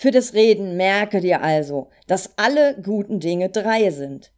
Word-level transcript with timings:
Für 0.00 0.10
das 0.10 0.32
Reden 0.32 0.78
merke 0.78 1.20
dir 1.20 1.42
also, 1.42 1.88
dass 2.06 2.30
alle 2.38 2.74
guten 2.82 3.20
Dinge 3.20 3.50
drei 3.50 3.90
sind. 3.90 4.32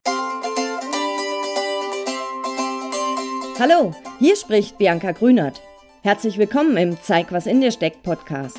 Hallo, 3.60 3.94
hier 4.18 4.34
spricht 4.34 4.76
Bianca 4.78 5.12
Grünert. 5.12 5.62
Herzlich 6.02 6.36
willkommen 6.36 6.76
im 6.76 7.00
Zeig, 7.00 7.30
was 7.30 7.46
in 7.46 7.60
dir 7.60 7.70
steckt 7.70 8.02
Podcast. 8.02 8.58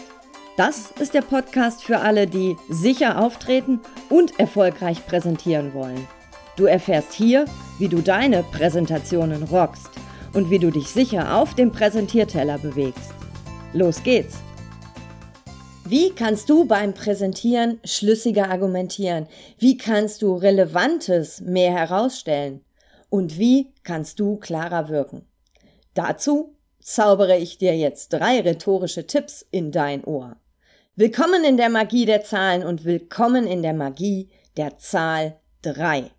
Das 0.55 0.92
ist 0.97 1.13
der 1.13 1.24
Podcast 1.24 1.84
für 1.84 2.00
alle, 2.00 2.26
die 2.26 2.55
sicher 2.70 3.22
auftreten 3.22 3.82
und 4.10 4.40
erfolgreich 4.40 5.06
präsentieren 5.06 5.74
wollen. 5.74 6.08
Du 6.56 6.68
erfährst 6.68 7.12
hier, 7.12 7.44
wie 7.80 7.90
du 7.90 8.00
deine 8.00 8.44
Präsentationen 8.44 9.44
rockst 9.44 9.90
und 10.32 10.50
wie 10.50 10.60
du 10.60 10.72
dich 10.72 10.88
sicher 10.88 11.36
auf 11.36 11.54
dem 11.54 11.74
Präsentierteller 11.74 12.60
bewegst. 12.60 13.14
Los 13.74 14.02
geht's! 14.04 14.38
Wie 15.96 16.10
kannst 16.10 16.50
du 16.50 16.66
beim 16.66 16.96
Präsentieren 16.96 17.80
schlüssiger 17.84 18.50
argumentieren? 18.50 19.28
Wie 19.60 19.78
kannst 19.78 20.24
du 20.24 20.33
Relevantes 20.33 21.39
mehr 21.42 21.71
herausstellen? 21.71 22.66
Und 23.11 23.38
wie 23.38 23.71
kannst 23.83 24.19
du 24.19 24.38
klarer 24.38 24.89
wirken? 24.89 25.28
Dazu 25.93 26.56
zaubere 26.82 27.38
ich 27.38 27.60
dir 27.60 27.78
jetzt 27.78 28.11
drei 28.11 28.42
rhetorische 28.42 29.06
Tipps 29.06 29.46
in 29.52 29.71
dein 29.71 30.04
Ohr. 30.04 30.38
Willkommen 30.96 31.43
in 31.43 31.57
der 31.57 31.69
Magie 31.69 32.08
der 32.08 32.23
Zahlen 32.23 32.64
und 32.64 32.86
willkommen 32.86 33.45
in 33.45 33.61
der 33.61 33.75
Magie 33.75 34.31
der 34.58 34.80
Zahl 34.80 35.38
3. 35.61 36.09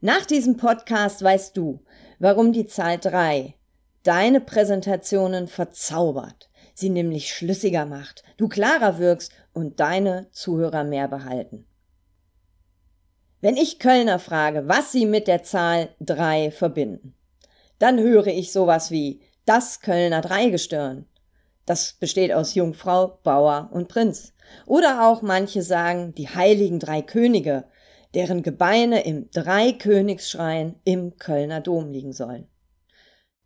Nach 0.00 0.24
diesem 0.24 0.56
Podcast 0.56 1.22
weißt 1.22 1.54
du, 1.58 1.84
warum 2.20 2.54
die 2.54 2.64
Zahl 2.66 2.96
3 2.96 3.54
deine 4.02 4.40
Präsentationen 4.40 5.46
verzaubert 5.46 6.48
sie 6.74 6.90
nämlich 6.90 7.32
schlüssiger 7.32 7.86
macht, 7.86 8.22
du 8.36 8.48
klarer 8.48 8.98
wirkst 8.98 9.32
und 9.52 9.80
deine 9.80 10.28
Zuhörer 10.32 10.84
mehr 10.84 11.08
behalten. 11.08 11.66
Wenn 13.40 13.56
ich 13.56 13.78
Kölner 13.78 14.18
frage, 14.18 14.68
was 14.68 14.92
sie 14.92 15.06
mit 15.06 15.28
der 15.28 15.42
Zahl 15.42 15.90
drei 16.00 16.50
verbinden, 16.50 17.14
dann 17.78 17.98
höre 17.98 18.28
ich 18.28 18.52
sowas 18.52 18.90
wie 18.90 19.20
das 19.44 19.80
Kölner 19.80 20.20
Dreigestirn. 20.20 21.06
Das 21.66 21.94
besteht 21.94 22.32
aus 22.32 22.54
Jungfrau, 22.54 23.18
Bauer 23.22 23.70
und 23.72 23.88
Prinz. 23.88 24.32
Oder 24.66 25.08
auch 25.08 25.22
manche 25.22 25.62
sagen 25.62 26.14
die 26.14 26.28
heiligen 26.28 26.78
drei 26.78 27.02
Könige, 27.02 27.64
deren 28.14 28.42
Gebeine 28.42 29.04
im 29.04 29.30
Dreikönigsschrein 29.30 30.76
im 30.84 31.16
Kölner 31.16 31.60
Dom 31.60 31.90
liegen 31.90 32.12
sollen. 32.12 32.46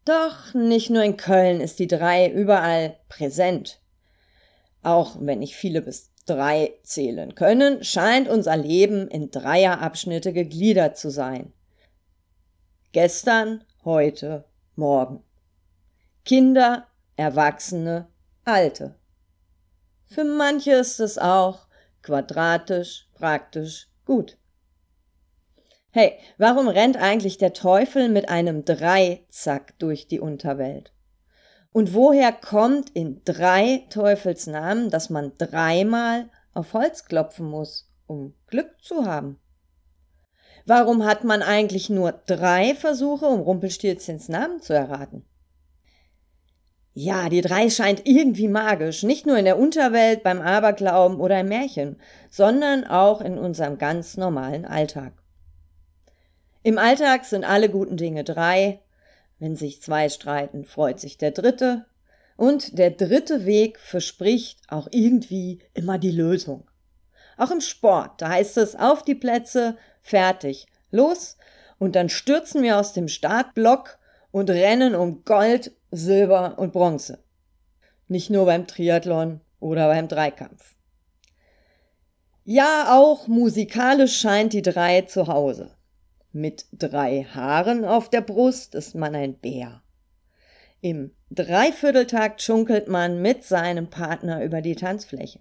Doch 0.09 0.55
nicht 0.55 0.89
nur 0.89 1.03
in 1.03 1.19
Köln 1.19 1.61
ist 1.61 1.79
die 1.79 1.87
drei 1.87 2.31
überall 2.31 2.97
präsent. 3.11 3.79
Auch 4.83 5.17
wenn 5.21 5.41
nicht 5.41 5.55
viele 5.55 5.83
bis 5.83 6.15
drei 6.25 6.73
zählen 6.83 7.35
können, 7.35 7.85
scheint 7.85 8.27
unser 8.27 8.57
Leben 8.57 9.09
in 9.09 9.31
Dreierabschnitte 9.31 10.33
gegliedert 10.33 10.97
zu 10.97 11.11
sein. 11.11 11.53
Gestern, 12.93 13.65
heute, 13.85 14.47
morgen. 14.77 15.23
Kinder, 16.25 16.87
Erwachsene, 17.17 18.09
Alte. 18.47 18.95
Für 20.07 20.25
manche 20.25 20.73
ist 20.73 21.01
es 21.01 21.19
auch 21.19 21.67
quadratisch, 22.01 23.11
praktisch, 23.13 23.91
gut. 24.07 24.39
Hey, 25.91 26.19
warum 26.37 26.69
rennt 26.69 26.99
eigentlich 26.99 27.39
der 27.39 27.55
Teufel 27.55 28.11
mit 28.11 28.29
einem 28.29 28.67
Dreizack 28.67 29.79
durch 29.79 30.07
die 30.07 30.21
Unterwelt? 30.21 30.93
Und 31.73 31.95
woher 31.95 32.31
kommt 32.31 32.91
in 32.91 33.23
drei 33.25 33.87
Teufelsnamen, 33.89 34.91
dass 34.91 35.09
man 35.09 35.33
dreimal 35.39 36.29
auf 36.53 36.75
Holz 36.75 37.07
klopfen 37.07 37.47
muss, 37.47 37.91
um 38.07 38.35
Glück 38.49 38.71
zu 38.83 39.07
haben? 39.07 39.41
Warum 40.67 41.07
hat 41.07 41.25
man 41.25 41.41
eigentlich 41.41 41.89
nur 41.89 42.13
drei 42.13 42.75
Versuche, 42.75 43.25
um 43.25 43.41
Rumpelstilzchens 43.41 44.29
Namen 44.29 44.61
zu 44.61 44.75
erraten? 44.75 45.25
Ja, 46.93 47.31
die 47.31 47.41
drei 47.41 47.71
scheint 47.71 48.03
irgendwie 48.07 48.49
magisch, 48.49 49.05
nicht 49.05 49.25
nur 49.25 49.39
in 49.39 49.47
der 49.47 49.59
Unterwelt, 49.59 50.23
beim 50.23 50.43
Aberglauben 50.43 51.19
oder 51.19 51.41
im 51.41 51.49
Märchen, 51.49 51.99
sondern 52.29 52.85
auch 52.85 53.23
in 53.23 53.39
unserem 53.39 53.79
ganz 53.79 54.19
normalen 54.19 54.67
Alltag. 54.67 55.15
Im 56.69 56.77
Alltag 56.77 57.25
sind 57.25 57.45
alle 57.45 57.71
guten 57.71 57.97
Dinge 57.97 58.25
drei. 58.25 58.83
Wenn 59.39 59.57
sich 59.57 59.81
zwei 59.81 60.11
streiten, 60.11 60.67
freut 60.67 61.01
sich 61.01 61.17
der 61.17 61.31
dritte. 61.31 61.87
Und 62.37 62.77
der 62.79 62.91
dritte 62.91 63.47
Weg 63.47 63.79
verspricht 63.79 64.61
auch 64.69 64.87
irgendwie 64.91 65.61
immer 65.73 65.97
die 65.97 66.11
Lösung. 66.11 66.69
Auch 67.39 67.51
im 67.53 67.63
Sport, 67.63 68.21
da 68.21 68.29
heißt 68.29 68.59
es 68.59 68.77
auf 68.77 69.03
die 69.03 69.15
Plätze, 69.15 69.79
fertig, 70.03 70.67
los. 70.91 71.39
Und 71.79 71.97
dann 71.97 72.11
stürzen 72.11 72.63
wir 72.63 72.77
aus 72.77 72.93
dem 72.93 73.09
Startblock 73.09 73.99
und 74.31 74.51
rennen 74.51 74.95
um 74.95 75.25
Gold, 75.25 75.73
Silber 75.91 76.59
und 76.59 76.75
Bronze. 76.75 77.25
Nicht 78.09 78.29
nur 78.29 78.45
beim 78.45 78.67
Triathlon 78.67 79.41
oder 79.59 79.89
beim 79.89 80.07
Dreikampf. 80.07 80.75
Ja, 82.45 82.95
auch 82.95 83.27
musikalisch 83.27 84.21
scheint 84.21 84.53
die 84.53 84.61
drei 84.61 85.01
zu 85.01 85.29
Hause. 85.29 85.78
Mit 86.39 86.67
drei 86.73 87.25
Haaren 87.25 87.85
auf 87.85 88.11
der 88.11 88.21
Brust 88.21 88.77
ist 88.77 88.95
man 88.95 89.17
ein 89.17 89.35
Bär. 89.35 89.83
Im 90.81 91.11
Dreivierteltakt 91.33 92.41
schunkelt 92.41 92.87
man 92.87 93.21
mit 93.21 93.43
seinem 93.43 93.91
Partner 93.91 94.45
über 94.45 94.63
die 94.63 94.77
Tanzfläche. 94.77 95.41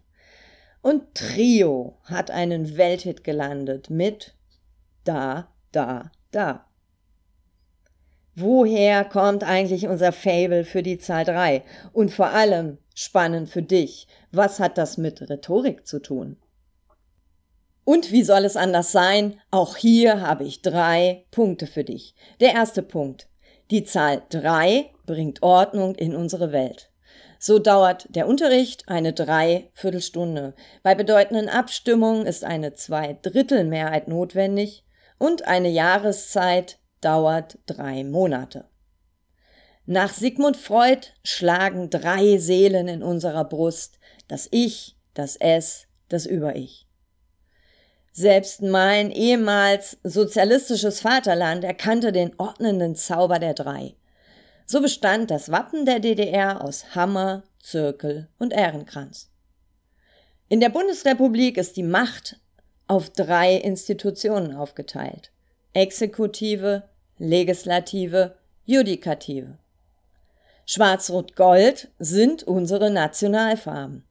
Und 0.81 1.13
Trio 1.13 2.00
hat 2.06 2.31
einen 2.31 2.78
Welthit 2.78 3.24
gelandet 3.24 3.91
mit 3.91 4.34
Da, 5.03 5.53
da, 5.72 6.12
da. 6.31 6.66
Woher 8.34 9.06
kommt 9.06 9.44
eigentlich 9.44 9.88
unser 9.88 10.12
Fable 10.12 10.64
für 10.64 10.81
die 10.81 10.97
Zahl 10.97 11.25
3? 11.25 11.62
Und 11.94 12.09
vor 12.09 12.29
allem, 12.29 12.79
spannend 12.96 13.50
für 13.50 13.62
dich, 13.62 14.08
was 14.31 14.59
hat 14.59 14.79
das 14.79 14.97
mit 14.97 15.22
Rhetorik 15.29 15.85
zu 15.85 16.00
tun? 16.00 16.38
Und 17.87 18.11
wie 18.11 18.23
soll 18.23 18.43
es 18.43 18.57
anders 18.57 18.91
sein? 18.91 19.39
Auch 19.49 19.77
hier 19.77 20.19
habe 20.19 20.43
ich 20.43 20.61
drei 20.61 21.23
Punkte 21.31 21.67
für 21.67 21.85
dich. 21.85 22.15
Der 22.41 22.51
erste 22.51 22.83
Punkt. 22.83 23.29
Die 23.71 23.85
Zahl 23.85 24.23
drei 24.27 24.91
bringt 25.05 25.41
Ordnung 25.41 25.95
in 25.95 26.13
unsere 26.13 26.51
Welt. 26.51 26.91
So 27.39 27.59
dauert 27.59 28.13
der 28.13 28.27
Unterricht 28.27 28.89
eine 28.89 29.13
Dreiviertelstunde. 29.13 30.53
Bei 30.83 30.95
bedeutenden 30.95 31.47
Abstimmungen 31.47 32.25
ist 32.25 32.43
eine 32.43 32.73
Zweidrittelmehrheit 32.73 34.09
notwendig 34.09 34.83
und 35.17 35.47
eine 35.47 35.69
Jahreszeit 35.69 36.79
dauert 36.99 37.57
drei 37.67 38.03
Monate. 38.03 38.65
Nach 39.85 40.13
Sigmund 40.13 40.57
Freud 40.57 41.07
schlagen 41.23 41.89
drei 41.89 42.37
Seelen 42.37 42.89
in 42.89 43.01
unserer 43.01 43.45
Brust. 43.45 43.97
Das 44.27 44.49
Ich, 44.51 44.97
das 45.13 45.37
Es, 45.37 45.87
das 46.09 46.25
Über-Ich. 46.25 46.86
Selbst 48.19 48.63
mein 48.63 49.11
ehemals 49.11 50.00
sozialistisches 50.01 51.01
Vaterland 51.01 51.63
erkannte 51.63 52.11
den 52.11 52.31
ordnenden 52.39 52.95
Zauber 52.95 53.38
der 53.38 53.53
drei. 53.53 53.94
So 54.66 54.81
bestand 54.81 55.29
das 55.29 55.51
Wappen 55.51 55.85
der 55.85 56.00
DDR 56.00 56.63
aus 56.63 56.95
Hammer, 56.95 57.44
Zirkel 57.59 58.28
und 58.39 58.53
Ehrenkranz. 58.53 59.29
In 60.50 60.59
der 60.59 60.69
Bundesrepublik 60.69 61.57
ist 61.57 61.78
die 61.78 61.83
Macht 61.83 62.39
auf 62.88 63.11
drei 63.11 63.53
Institutionen 63.53 64.55
aufgeteilt. 64.55 65.31
Exekutive, 65.73 66.89
Legislative, 67.19 68.35
Judikative. 68.66 69.59
Schwarz-Rot-Gold 70.66 71.89
sind 71.99 72.41
unsere 72.41 72.89
Nationalfarben. 72.89 74.06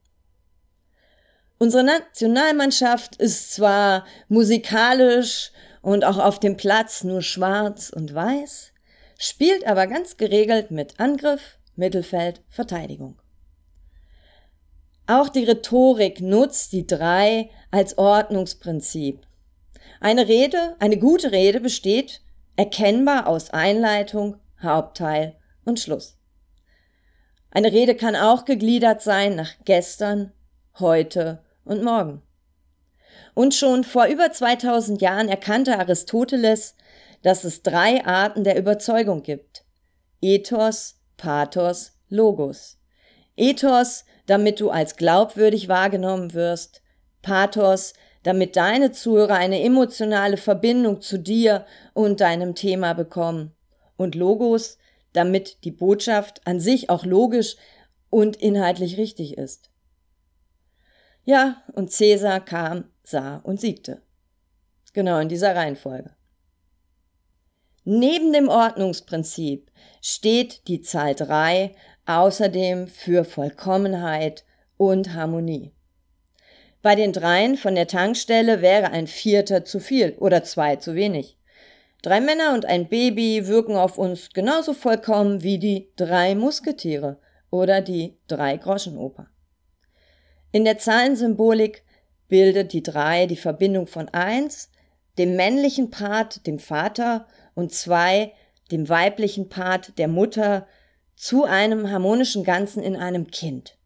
Unsere 1.59 1.85
Nationalmannschaft 1.85 3.17
ist 3.17 3.55
zwar 3.55 4.05
musikalisch 4.29 5.53
und 5.81 6.05
auch 6.05 6.19
auf 6.19 6.39
dem 6.39 6.59
Platz 6.59 7.03
nur 7.03 7.23
schwarz 7.23 7.89
und 7.89 8.13
weiß, 8.13 8.73
spielt 9.19 9.67
aber 9.67 9.87
ganz 9.87 10.19
geregelt 10.19 10.71
mit 10.71 11.01
Angriff, 11.01 11.59
Mittelfeld, 11.75 12.43
Verteidigung. 12.49 13.19
Auch 15.07 15.31
die 15.31 15.45
Rhetorik 15.45 16.21
nutzt 16.21 16.73
die 16.73 16.87
drei 16.87 17.49
als 17.71 17.97
Ordnungsprinzip. 17.97 19.27
Eine 20.01 20.29
Rede, 20.29 20.77
eine 20.79 20.99
gute 20.99 21.33
Rede 21.33 21.61
besteht 21.61 22.21
erkennbar 22.57 23.29
aus 23.29 23.51
Einleitung, 23.51 24.37
Hauptteil 24.63 25.37
und 25.65 25.81
Schluss. 25.81 26.19
Eine 27.51 27.73
Rede 27.73 27.95
kann 27.95 28.17
auch 28.17 28.45
gegliedert 28.45 29.01
sein 29.01 29.37
nach 29.37 29.53
gestern, 29.65 30.33
heute 30.79 31.46
und 31.67 31.83
morgen. 31.83 32.23
Und 33.35 33.55
schon 33.55 33.85
vor 33.85 34.07
über 34.07 34.33
2000 34.33 35.03
Jahren 35.03 35.29
erkannte 35.29 35.79
Aristoteles, 35.79 36.75
dass 37.23 37.45
es 37.45 37.63
drei 37.63 38.05
Arten 38.05 38.45
der 38.45 38.59
Überzeugung 38.59 39.23
gibt. 39.23 39.65
Ethos, 40.23 40.99
Pathos, 41.17 41.93
Logos. 42.09 42.79
Ethos, 43.37 44.05
damit 44.27 44.61
du 44.61 44.71
als 44.71 44.97
glaubwürdig 44.97 45.69
wahrgenommen 45.69 46.33
wirst. 46.33 46.83
Pathos, 47.23 47.93
damit 48.23 48.57
deine 48.57 48.93
Zuhörer 48.93 49.35
eine 49.35 49.63
emotionale 49.63 50.37
Verbindung 50.37 51.01
zu 51.01 51.19
dir 51.19 51.67
und 51.93 52.21
deinem 52.21 52.55
Thema 52.55 52.95
bekommen. 52.95 53.55
Und 53.97 54.15
Logos, 54.15 54.79
damit 55.13 55.65
die 55.65 55.71
Botschaft 55.71 56.47
an 56.47 56.61
sich 56.61 56.91
auch 56.91 57.05
logisch 57.05 57.57
und 58.11 58.37
inhaltlich 58.37 58.99
richtig 58.99 59.37
ist. 59.39 59.71
Ja, 61.27 61.65
und 61.73 61.91
Cäsar 61.91 62.39
kam, 62.39 62.85
sah 63.03 63.39
und 63.39 63.61
siegte. 63.61 64.01
Genau 64.93 65.19
in 65.19 65.29
dieser 65.29 65.57
Reihenfolge. 65.57 66.11
Neben 67.85 68.33
dem 68.33 68.49
Ordnungsprinzip 68.49 69.73
steht 70.01 70.69
die 70.69 70.83
Zahl 70.83 71.17
3 71.17 71.75
außerdem 72.07 72.87
für 72.87 73.25
Vollkommenheit 73.25 74.45
und 74.77 75.15
Harmonie. 75.15 75.73
Bei 76.81 76.95
den 76.95 77.13
dreien 77.13 77.57
von 77.57 77.75
der 77.75 77.89
Tankstelle 77.89 78.63
wäre 78.63 78.93
ein 78.93 79.09
Vierter 79.09 79.65
zu 79.65 79.81
viel 79.81 80.13
oder 80.19 80.45
zwei 80.45 80.77
zu 80.77 80.95
wenig. 80.95 81.37
Drei 82.03 82.21
Männer 82.21 82.55
und 82.55 82.67
ein 82.67 82.89
Baby 82.89 83.49
wirken 83.49 83.75
auf 83.75 83.99
uns 83.99 84.31
genauso 84.31 84.75
vollkommen 84.75 85.43
wie 85.43 85.59
die 85.59 85.91
drei 85.97 86.37
Musketiere 86.37 87.19
oder 87.51 87.81
die 87.81 88.17
drei 88.29 88.57
Groschenoper. 88.59 89.29
In 90.57 90.65
der 90.65 90.79
Zahlensymbolik 90.79 91.83
bildet 92.29 92.73
die 92.73 92.83
drei 92.83 93.27
die 93.27 93.37
Verbindung 93.37 93.87
von 93.87 94.09
eins, 94.09 94.71
dem 95.19 95.37
männlichen 95.37 95.91
Part, 95.91 96.47
dem 96.47 96.59
Vater, 96.59 97.27
und 97.55 97.75
zwei, 97.75 98.33
dem 98.71 98.89
weiblichen 98.89 99.51
Part 99.51 99.99
der 99.99 100.09
Mutter, 100.09 100.67
zu 101.15 101.45
einem 101.45 101.91
harmonischen 101.91 102.43
Ganzen 102.43 102.83
in 102.83 102.97
einem 102.97 103.27
Kind. 103.31 103.77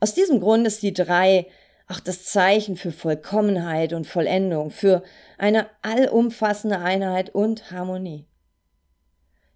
Aus 0.00 0.14
diesem 0.14 0.40
Grund 0.40 0.66
ist 0.66 0.82
die 0.82 0.92
drei 0.92 1.46
auch 1.86 2.00
das 2.00 2.24
Zeichen 2.24 2.76
für 2.76 2.90
Vollkommenheit 2.90 3.92
und 3.92 4.08
Vollendung, 4.08 4.70
für 4.70 5.04
eine 5.38 5.68
allumfassende 5.82 6.80
Einheit 6.80 7.32
und 7.32 7.70
Harmonie. 7.70 8.26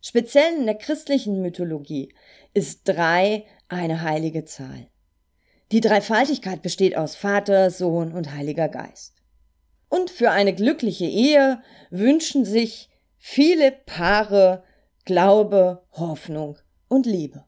Speziell 0.00 0.54
in 0.56 0.66
der 0.66 0.76
christlichen 0.76 1.42
Mythologie 1.42 2.14
ist 2.54 2.82
drei 2.84 3.44
eine 3.66 4.02
heilige 4.02 4.44
Zahl. 4.44 4.88
Die 5.70 5.80
Dreifaltigkeit 5.80 6.62
besteht 6.62 6.96
aus 6.96 7.14
Vater, 7.14 7.70
Sohn 7.70 8.12
und 8.12 8.32
Heiliger 8.34 8.68
Geist. 8.68 9.14
Und 9.90 10.10
für 10.10 10.30
eine 10.30 10.54
glückliche 10.54 11.04
Ehe 11.04 11.62
wünschen 11.90 12.44
sich 12.44 12.88
viele 13.18 13.72
Paare 13.72 14.64
Glaube, 15.04 15.82
Hoffnung 15.92 16.58
und 16.88 17.06
Liebe. 17.06 17.44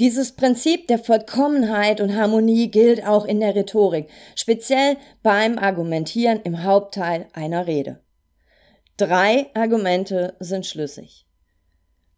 Dieses 0.00 0.32
Prinzip 0.32 0.88
der 0.88 0.98
Vollkommenheit 0.98 2.00
und 2.00 2.16
Harmonie 2.16 2.70
gilt 2.70 3.06
auch 3.06 3.24
in 3.24 3.40
der 3.40 3.54
Rhetorik, 3.54 4.10
speziell 4.34 4.96
beim 5.22 5.56
Argumentieren 5.56 6.40
im 6.42 6.64
Hauptteil 6.64 7.28
einer 7.32 7.66
Rede. 7.66 8.02
Drei 8.96 9.50
Argumente 9.54 10.36
sind 10.40 10.66
schlüssig. 10.66 11.26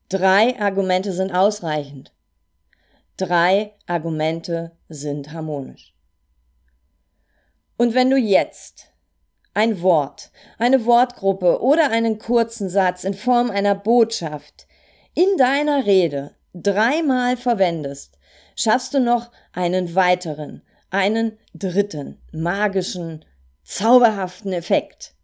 Drei 0.08 0.58
Argumente 0.58 1.12
sind 1.12 1.32
ausreichend. 1.32 2.15
Drei 3.16 3.74
Argumente 3.86 4.72
sind 4.88 5.32
harmonisch. 5.32 5.94
Und 7.78 7.94
wenn 7.94 8.10
du 8.10 8.16
jetzt 8.16 8.92
ein 9.54 9.80
Wort, 9.80 10.30
eine 10.58 10.84
Wortgruppe 10.84 11.62
oder 11.62 11.90
einen 11.90 12.18
kurzen 12.18 12.68
Satz 12.68 13.04
in 13.04 13.14
Form 13.14 13.50
einer 13.50 13.74
Botschaft 13.74 14.66
in 15.14 15.38
deiner 15.38 15.86
Rede 15.86 16.34
dreimal 16.52 17.38
verwendest, 17.38 18.18
schaffst 18.54 18.92
du 18.92 19.00
noch 19.00 19.32
einen 19.52 19.94
weiteren, 19.94 20.62
einen 20.90 21.38
dritten, 21.54 22.20
magischen, 22.32 23.24
zauberhaften 23.62 24.52
Effekt. 24.52 25.15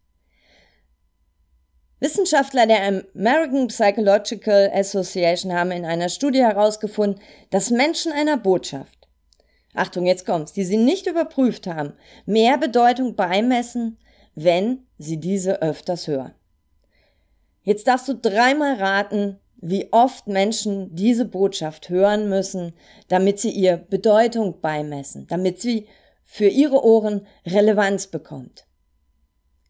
Wissenschaftler 2.03 2.67
der 2.67 2.83
American 3.15 3.67
Psychological 3.69 4.69
Association 4.73 5.53
haben 5.53 5.71
in 5.71 5.85
einer 5.85 6.09
Studie 6.09 6.41
herausgefunden, 6.41 7.21
dass 7.49 7.69
Menschen 7.69 8.11
einer 8.11 8.35
Botschaft, 8.35 9.07
Achtung, 9.73 10.05
jetzt 10.05 10.25
kommt's, 10.25 10.51
die 10.51 10.65
sie 10.65 10.75
nicht 10.75 11.07
überprüft 11.07 11.65
haben, 11.65 11.93
mehr 12.25 12.57
Bedeutung 12.57 13.15
beimessen, 13.15 13.97
wenn 14.35 14.85
sie 14.97 15.17
diese 15.17 15.61
öfters 15.61 16.07
hören. 16.07 16.35
Jetzt 17.61 17.87
darfst 17.87 18.09
du 18.09 18.15
dreimal 18.15 18.75
raten, 18.75 19.39
wie 19.55 19.87
oft 19.93 20.27
Menschen 20.27 20.93
diese 20.93 21.23
Botschaft 21.23 21.87
hören 21.87 22.27
müssen, 22.27 22.73
damit 23.07 23.39
sie 23.39 23.51
ihr 23.51 23.77
Bedeutung 23.77 24.59
beimessen, 24.59 25.25
damit 25.27 25.61
sie 25.61 25.87
für 26.25 26.49
ihre 26.49 26.83
Ohren 26.83 27.25
Relevanz 27.45 28.07
bekommt. 28.07 28.65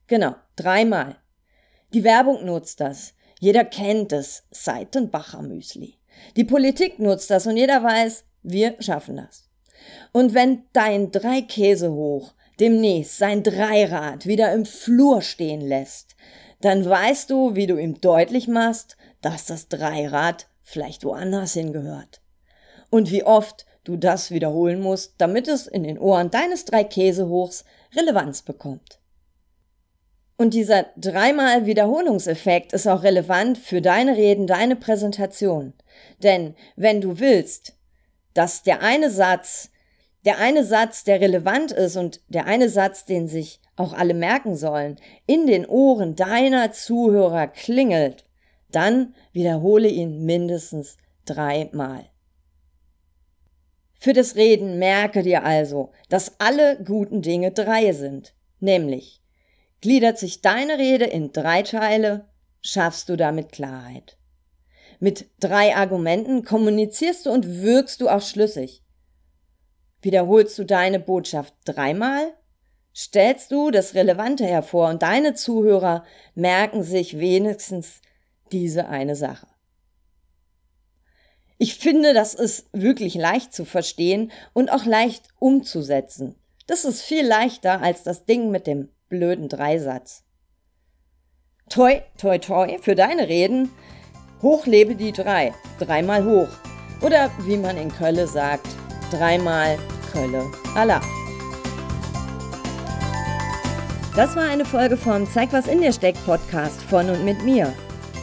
Genau, 0.07 0.33
dreimal. 0.55 1.17
Die 1.93 2.03
Werbung 2.03 2.43
nutzt 2.43 2.79
das. 2.79 3.13
Jeder 3.39 3.65
kennt 3.65 4.13
es. 4.13 4.43
Seitenbacher 4.49 5.41
Müsli. 5.41 5.99
Die 6.35 6.43
Politik 6.43 6.97
nutzt 6.97 7.29
das 7.29 7.45
und 7.45 7.57
jeder 7.57 7.83
weiß, 7.83 8.25
wir 8.41 8.75
schaffen 8.79 9.17
das. 9.17 9.49
Und 10.11 10.33
wenn 10.33 10.63
dein 10.73 11.11
Dreikäse 11.11 11.91
hoch 11.91 12.33
demnächst 12.59 13.17
sein 13.17 13.43
Dreirad 13.43 14.25
wieder 14.25 14.53
im 14.53 14.65
Flur 14.65 15.21
stehen 15.21 15.61
lässt, 15.61 16.15
dann 16.61 16.83
weißt 16.85 17.29
du, 17.29 17.55
wie 17.55 17.67
du 17.67 17.77
ihm 17.77 17.99
deutlich 17.99 18.47
machst, 18.47 18.97
dass 19.21 19.45
das 19.45 19.67
Dreirad 19.67 20.47
vielleicht 20.61 21.03
woanders 21.03 21.53
hingehört. 21.53 22.21
Und 22.89 23.11
wie 23.11 23.23
oft 23.23 23.65
du 23.83 23.97
das 23.97 24.31
wiederholen 24.31 24.81
musst, 24.81 25.15
damit 25.17 25.47
es 25.47 25.67
in 25.67 25.83
den 25.83 25.99
Ohren 25.99 26.31
deines 26.31 26.65
Dreikäsehochs 26.65 27.65
Relevanz 27.95 28.41
bekommt. 28.41 28.99
Und 30.37 30.53
dieser 30.53 30.87
dreimal 30.97 31.65
Wiederholungseffekt 31.65 32.73
ist 32.73 32.87
auch 32.87 33.03
relevant 33.03 33.57
für 33.57 33.81
deine 33.81 34.17
Reden, 34.17 34.47
deine 34.47 34.75
Präsentation. 34.75 35.73
Denn 36.21 36.55
wenn 36.75 37.01
du 37.01 37.19
willst, 37.19 37.73
dass 38.33 38.63
der 38.63 38.81
eine 38.81 39.11
Satz, 39.11 39.69
der 40.25 40.39
eine 40.39 40.63
Satz, 40.63 41.03
der 41.03 41.21
relevant 41.21 41.71
ist 41.71 41.97
und 41.97 42.21
der 42.29 42.45
eine 42.45 42.69
Satz, 42.69 43.05
den 43.05 43.27
sich 43.27 43.59
auch 43.75 43.93
alle 43.93 44.13
merken 44.13 44.55
sollen, 44.55 44.97
in 45.27 45.47
den 45.47 45.65
Ohren 45.65 46.15
deiner 46.15 46.71
Zuhörer 46.71 47.47
klingelt, 47.47 48.25
dann 48.71 49.13
wiederhole 49.33 49.87
ihn 49.87 50.25
mindestens 50.25 50.97
dreimal. 51.25 52.05
Für 53.93 54.13
das 54.13 54.35
Reden 54.35 54.79
merke 54.79 55.23
dir 55.23 55.43
also, 55.43 55.91
dass 56.09 56.39
alle 56.39 56.83
guten 56.83 57.21
Dinge 57.21 57.51
drei 57.51 57.93
sind, 57.93 58.33
nämlich 58.59 59.22
gliedert 59.83 60.17
sich 60.17 60.39
deine 60.39 60.77
Rede 60.77 61.03
in 61.03 61.33
drei 61.33 61.61
Teile, 61.61 62.29
schaffst 62.61 63.09
du 63.09 63.17
damit 63.17 63.51
Klarheit. 63.51 64.17
Mit 65.01 65.29
drei 65.41 65.75
Argumenten 65.75 66.45
kommunizierst 66.45 67.25
du 67.25 67.31
und 67.31 67.61
wirkst 67.61 67.99
du 67.99 68.07
auch 68.07 68.21
schlüssig. 68.21 68.81
Wiederholst 70.01 70.57
du 70.57 70.63
deine 70.63 71.01
Botschaft 71.01 71.53
dreimal, 71.65 72.33
stellst 72.95 73.51
du 73.51 73.71
das 73.71 73.93
Relevante 73.93 74.45
hervor 74.45 74.87
und 74.87 75.01
deine 75.01 75.33
Zuhörer 75.33 76.05
merken 76.33 76.83
sich 76.83 77.19
wenigstens 77.19 77.99
diese 78.53 78.87
eine 78.87 79.17
Sache. 79.17 79.47
Ich 81.57 81.75
finde, 81.75 82.13
das 82.13 82.35
ist 82.35 82.69
wirklich 82.71 83.15
leicht 83.15 83.51
zu 83.51 83.65
verstehen 83.65 84.31
und 84.53 84.71
auch 84.71 84.85
leicht 84.85 85.27
umzusetzen. 85.39 86.35
Das 86.67 86.85
ist 86.85 87.01
viel 87.01 87.27
leichter 87.27 87.81
als 87.81 88.03
das 88.03 88.23
Ding 88.23 88.49
mit 88.49 88.65
dem 88.65 88.87
blöden 89.13 89.47
Dreisatz. 89.47 90.23
Toi, 91.69 92.01
toi, 92.17 92.39
toi 92.39 92.79
für 92.81 92.95
deine 92.95 93.27
Reden. 93.27 93.69
Hochlebe 94.41 94.95
die 94.95 95.11
drei. 95.11 95.53
Dreimal 95.77 96.25
hoch. 96.25 96.49
Oder 97.01 97.29
wie 97.45 97.57
man 97.57 97.77
in 97.77 97.91
Kölle 97.91 98.25
sagt, 98.25 98.65
dreimal 99.11 99.77
Kölle 100.11 100.49
Allah. 100.75 100.99
Das 104.15 104.35
war 104.35 104.49
eine 104.49 104.65
Folge 104.65 104.97
vom 104.97 105.27
Zeig 105.27 105.53
was 105.53 105.67
in 105.67 105.81
dir 105.81 105.93
steckt 105.93 106.25
Podcast 106.25 106.81
von 106.81 107.07
und 107.11 107.23
mit 107.23 107.43
mir. 107.43 107.71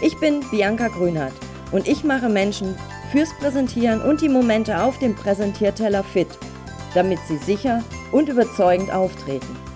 Ich 0.03 0.19
bin 0.19 0.41
Bianca 0.51 0.89
Grünert 0.89 1.35
und 1.71 1.87
ich 1.87 2.03
mache 2.03 2.29
Menschen 2.29 2.75
fürs 3.13 3.31
Präsentieren 3.39 4.03
und 4.03 4.23
die 4.23 4.29
Momente 4.29 4.83
auf 4.83 4.99
dem 4.99 5.15
Präsentierteller 5.15 6.03
fit, 6.03 6.29
damit 6.95 7.21
sie 7.29 7.39
sicher 7.39 7.85
und 8.11 8.29
überzeugend 8.29 8.93
auftreten. 8.93 9.70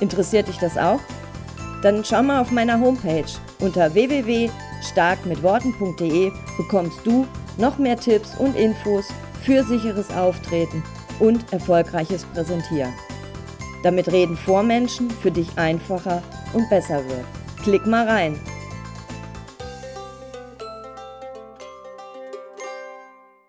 Interessiert 0.00 0.48
dich 0.48 0.58
das 0.58 0.76
auch? 0.76 0.98
Dann 1.82 2.04
schau 2.04 2.22
mal 2.22 2.40
auf 2.40 2.50
meiner 2.50 2.80
Homepage 2.80 3.24
unter 3.60 3.94
www.starkmitworten.de 3.94 6.32
bekommst 6.56 6.98
du 7.04 7.26
noch 7.56 7.78
mehr 7.78 7.96
Tipps 7.96 8.36
und 8.38 8.56
Infos 8.56 9.06
für 9.42 9.62
sicheres 9.64 10.10
Auftreten 10.10 10.82
und 11.20 11.52
erfolgreiches 11.52 12.24
Präsentieren. 12.24 12.92
Damit 13.82 14.10
Reden 14.10 14.36
vor 14.36 14.62
Menschen 14.62 15.10
für 15.10 15.30
dich 15.30 15.48
einfacher 15.56 16.22
und 16.52 16.68
besser 16.70 17.04
wird. 17.08 17.24
Klick 17.62 17.86
mal 17.86 18.08
rein 18.08 18.40